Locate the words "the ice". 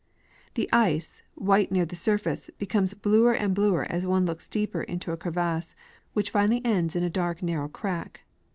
0.55-1.21